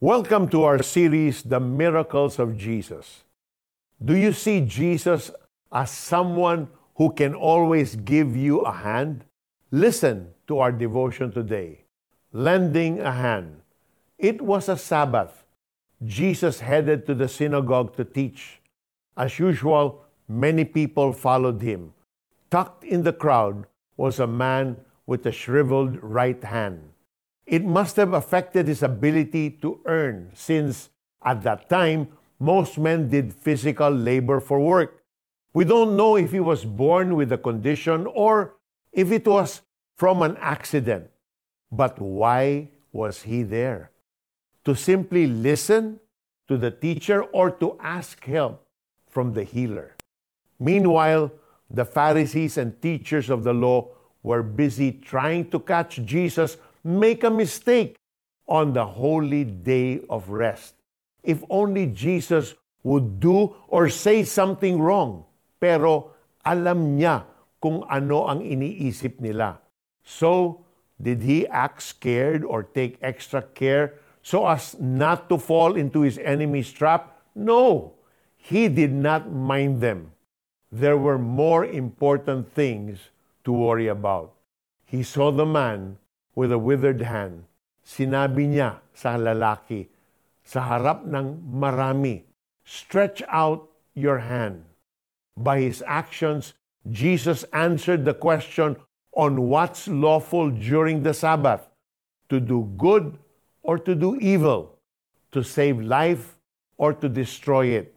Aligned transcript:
Welcome 0.00 0.48
to 0.48 0.64
our 0.64 0.82
series, 0.82 1.44
The 1.44 1.60
Miracles 1.60 2.40
of 2.40 2.58
Jesus. 2.58 3.22
Do 4.04 4.16
you 4.16 4.32
see 4.32 4.60
Jesus 4.60 5.30
as 5.70 5.92
someone 5.92 6.68
who 6.96 7.12
can 7.12 7.32
always 7.32 7.94
give 7.94 8.36
you 8.36 8.62
a 8.62 8.72
hand? 8.72 9.24
Listen 9.70 10.34
to 10.48 10.58
our 10.58 10.72
devotion 10.72 11.30
today, 11.30 11.84
Lending 12.32 13.00
a 13.00 13.12
Hand. 13.12 13.60
It 14.18 14.42
was 14.42 14.68
a 14.68 14.76
Sabbath. 14.76 15.44
Jesus 16.04 16.58
headed 16.58 17.06
to 17.06 17.14
the 17.14 17.28
synagogue 17.28 17.94
to 17.96 18.04
teach. 18.04 18.60
As 19.16 19.38
usual, 19.38 20.04
many 20.28 20.64
people 20.64 21.12
followed 21.12 21.62
him. 21.62 21.94
Tucked 22.50 22.82
in 22.82 23.04
the 23.04 23.12
crowd 23.12 23.64
was 23.96 24.18
a 24.18 24.26
man 24.26 24.76
with 25.06 25.24
a 25.24 25.32
shriveled 25.32 26.02
right 26.02 26.42
hand. 26.42 26.82
It 27.46 27.64
must 27.64 27.96
have 27.96 28.12
affected 28.14 28.68
his 28.68 28.82
ability 28.82 29.50
to 29.62 29.80
earn, 29.84 30.30
since 30.34 30.90
at 31.24 31.42
that 31.42 31.68
time, 31.68 32.08
most 32.38 32.78
men 32.78 33.08
did 33.08 33.32
physical 33.32 33.90
labor 33.90 34.40
for 34.40 34.60
work. 34.60 35.02
We 35.52 35.64
don't 35.64 35.96
know 35.96 36.16
if 36.16 36.32
he 36.32 36.40
was 36.40 36.64
born 36.64 37.14
with 37.14 37.28
the 37.28 37.38
condition 37.38 38.06
or 38.06 38.56
if 38.92 39.12
it 39.12 39.26
was 39.26 39.62
from 39.96 40.22
an 40.22 40.36
accident. 40.40 41.10
But 41.70 42.00
why 42.00 42.70
was 42.92 43.22
he 43.22 43.42
there? 43.42 43.90
To 44.64 44.74
simply 44.74 45.26
listen 45.26 46.00
to 46.48 46.56
the 46.56 46.70
teacher 46.70 47.22
or 47.22 47.50
to 47.50 47.78
ask 47.80 48.24
help 48.24 48.66
from 49.08 49.32
the 49.32 49.44
healer. 49.44 49.96
Meanwhile, 50.58 51.32
the 51.70 51.84
Pharisees 51.84 52.58
and 52.58 52.80
teachers 52.80 53.30
of 53.30 53.44
the 53.44 53.54
law 53.54 53.88
were 54.22 54.42
busy 54.42 54.92
trying 54.92 55.50
to 55.50 55.60
catch 55.60 56.04
Jesus 56.04 56.56
make 56.84 57.24
a 57.24 57.32
mistake 57.32 57.96
on 58.46 58.76
the 58.76 58.84
holy 58.84 59.42
day 59.42 60.04
of 60.12 60.28
rest. 60.28 60.76
If 61.24 61.42
only 61.48 61.88
Jesus 61.88 62.54
would 62.84 63.18
do 63.18 63.56
or 63.66 63.88
say 63.88 64.22
something 64.22 64.76
wrong, 64.76 65.24
pero 65.56 66.12
alam 66.44 67.00
niya 67.00 67.24
kung 67.56 67.88
ano 67.88 68.28
ang 68.28 68.44
iniisip 68.44 69.24
nila. 69.24 69.56
So, 70.04 70.60
did 71.00 71.24
he 71.24 71.48
act 71.48 71.80
scared 71.80 72.44
or 72.44 72.60
take 72.60 73.00
extra 73.00 73.40
care 73.40 73.96
so 74.20 74.44
as 74.44 74.76
not 74.76 75.32
to 75.32 75.40
fall 75.40 75.80
into 75.80 76.04
his 76.04 76.20
enemy's 76.20 76.68
trap? 76.68 77.16
No, 77.32 77.96
he 78.36 78.68
did 78.68 78.92
not 78.92 79.32
mind 79.32 79.80
them. 79.80 80.12
There 80.68 81.00
were 81.00 81.16
more 81.16 81.64
important 81.64 82.52
things 82.52 83.08
to 83.48 83.52
worry 83.52 83.88
about. 83.88 84.36
He 84.84 85.02
saw 85.02 85.32
the 85.32 85.48
man 85.48 85.96
with 86.34 86.52
a 86.52 86.58
withered 86.58 87.02
hand. 87.02 87.44
Sinabi 87.84 88.48
niya 88.48 88.80
sa 88.92 89.16
lalaki, 89.16 89.88
sa 90.44 90.60
harap 90.60 91.04
ng 91.06 91.40
marami, 91.52 92.24
stretch 92.64 93.22
out 93.28 93.68
your 93.94 94.18
hand. 94.18 94.64
By 95.36 95.60
his 95.60 95.82
actions, 95.86 96.54
Jesus 96.90 97.44
answered 97.52 98.04
the 98.04 98.14
question 98.14 98.76
on 99.12 99.48
what's 99.48 99.88
lawful 99.88 100.50
during 100.50 101.02
the 101.02 101.14
Sabbath 101.14 101.68
to 102.28 102.40
do 102.40 102.72
good 102.76 103.18
or 103.62 103.78
to 103.78 103.94
do 103.94 104.16
evil, 104.20 104.78
to 105.32 105.42
save 105.42 105.80
life 105.80 106.36
or 106.76 106.92
to 106.92 107.08
destroy 107.08 107.66
it. 107.66 107.94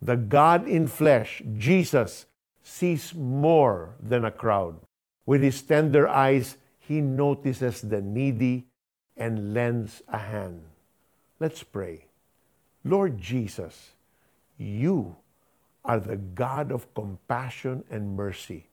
The 0.00 0.16
God 0.16 0.68
in 0.68 0.86
flesh, 0.86 1.42
Jesus, 1.56 2.26
sees 2.62 3.14
more 3.14 3.96
than 4.00 4.24
a 4.24 4.30
crowd. 4.30 4.76
With 5.26 5.42
his 5.42 5.60
tender 5.62 6.06
eyes, 6.08 6.56
he 6.88 7.02
notices 7.02 7.82
the 7.82 8.00
needy 8.00 8.64
and 9.14 9.52
lends 9.52 10.00
a 10.08 10.16
hand. 10.16 10.62
Let's 11.38 11.62
pray. 11.62 12.06
Lord 12.82 13.20
Jesus, 13.20 13.90
you 14.56 15.14
are 15.84 16.00
the 16.00 16.16
God 16.16 16.72
of 16.72 16.92
compassion 16.94 17.84
and 17.90 18.16
mercy. 18.16 18.70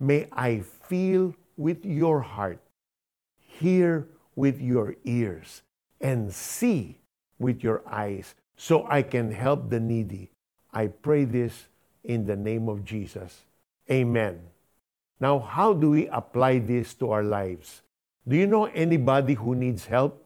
May 0.00 0.26
I 0.32 0.64
feel 0.88 1.36
with 1.56 1.86
your 1.86 2.20
heart, 2.20 2.58
hear 3.38 4.08
with 4.34 4.60
your 4.60 4.96
ears, 5.04 5.62
and 6.00 6.34
see 6.34 6.98
with 7.38 7.62
your 7.62 7.82
eyes 7.86 8.34
so 8.56 8.88
I 8.88 9.02
can 9.02 9.30
help 9.30 9.70
the 9.70 9.78
needy. 9.78 10.32
I 10.72 10.88
pray 10.88 11.26
this 11.26 11.68
in 12.02 12.26
the 12.26 12.34
name 12.34 12.68
of 12.68 12.84
Jesus. 12.84 13.42
Amen. 13.88 14.40
Now, 15.22 15.38
how 15.38 15.70
do 15.72 15.94
we 15.94 16.10
apply 16.10 16.58
this 16.58 16.98
to 16.98 17.14
our 17.14 17.22
lives? 17.22 17.86
Do 18.26 18.34
you 18.34 18.50
know 18.50 18.66
anybody 18.66 19.38
who 19.38 19.54
needs 19.54 19.86
help? 19.86 20.18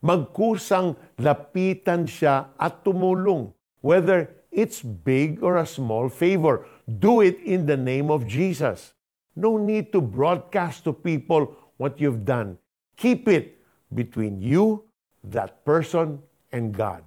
Magkusang 0.00 0.96
lapitan 1.20 2.08
siya 2.08 2.48
at 2.56 2.80
tumulong. 2.80 3.52
Whether 3.84 4.32
it's 4.48 4.80
big 4.80 5.44
or 5.44 5.60
a 5.60 5.68
small 5.68 6.08
favor, 6.08 6.64
do 6.88 7.20
it 7.20 7.36
in 7.44 7.68
the 7.68 7.76
name 7.76 8.08
of 8.08 8.24
Jesus. 8.24 8.96
No 9.36 9.60
need 9.60 9.92
to 9.92 10.00
broadcast 10.00 10.88
to 10.88 10.96
people 10.96 11.52
what 11.76 12.00
you've 12.00 12.24
done. 12.24 12.56
Keep 12.96 13.28
it 13.28 13.60
between 13.92 14.40
you, 14.40 14.88
that 15.20 15.68
person, 15.68 16.16
and 16.48 16.72
God. 16.72 17.04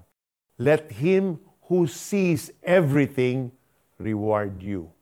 Let 0.61 1.01
Him 1.01 1.41
who 1.65 1.89
sees 1.89 2.53
everything 2.61 3.57
reward 3.97 4.61
you. 4.61 4.93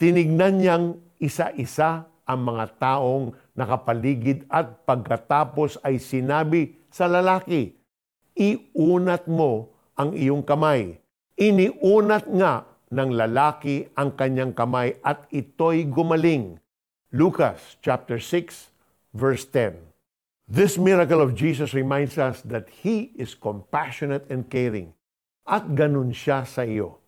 Tinignan 0.00 0.60
niyang 0.60 0.86
isa-isa 1.22 2.06
ang 2.22 2.40
mga 2.46 2.64
taong 2.78 3.34
nakapaligid 3.52 4.48
at 4.48 4.84
pagkatapos 4.88 5.80
ay 5.84 6.00
sinabi 6.00 6.78
sa 6.88 7.10
lalaki, 7.10 7.76
Iunat 8.32 9.28
mo 9.28 9.76
ang 9.92 10.16
iyong 10.16 10.40
kamay. 10.40 10.96
Iniunat 11.36 12.24
nga 12.32 12.64
ng 12.92 13.10
lalaki 13.12 13.88
ang 13.96 14.12
kanyang 14.16 14.52
kamay 14.56 14.96
at 15.04 15.28
ito'y 15.32 15.88
gumaling. 15.88 16.60
Lucas 17.12 17.76
chapter 17.84 18.16
6 18.16 18.72
verse 19.12 19.44
10. 19.48 19.76
This 20.48 20.76
miracle 20.76 21.20
of 21.20 21.32
Jesus 21.32 21.72
reminds 21.72 22.20
us 22.20 22.44
that 22.44 22.68
He 22.84 23.16
is 23.16 23.32
compassionate 23.32 24.28
and 24.28 24.48
caring. 24.48 24.92
At 25.48 25.72
ganun 25.72 26.12
siya 26.12 26.44
sa 26.44 26.64
iyo. 26.68 27.00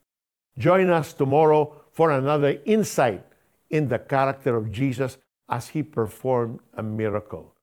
Join 0.57 0.89
us 0.89 1.13
tomorrow 1.13 1.84
for 1.95 2.11
another 2.11 2.61
insight 2.67 3.25
in 3.71 3.89
the 3.89 3.99
character 3.99 4.57
of 4.57 4.71
Jesus 4.71 5.17
as 5.49 5.69
he 5.69 5.83
performed 5.83 6.61
a 6.75 6.83
miracle. 6.83 7.55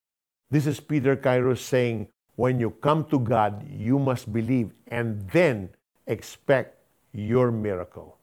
This 0.50 0.66
is 0.66 0.80
Peter 0.80 1.16
Kairos 1.16 1.60
saying, 1.60 2.08
when 2.36 2.60
you 2.60 2.72
come 2.72 3.06
to 3.06 3.20
God, 3.20 3.66
you 3.70 4.00
must 4.00 4.32
believe 4.32 4.72
and 4.88 5.30
then 5.30 5.70
expect 6.08 6.80
your 7.14 7.52
miracle. 7.52 8.18